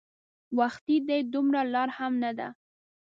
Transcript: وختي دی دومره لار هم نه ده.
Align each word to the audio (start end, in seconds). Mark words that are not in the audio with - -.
وختي 0.57 0.95
دی 1.07 1.19
دومره 1.33 1.61
لار 1.73 1.89
هم 1.97 2.13
نه 2.23 2.31
ده. 2.37 2.47